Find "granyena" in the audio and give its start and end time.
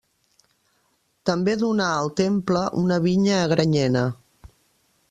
3.55-4.07